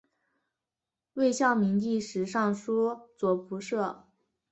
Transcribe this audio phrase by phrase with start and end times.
[1.13, 4.07] 魏孝明帝时尚书左仆射。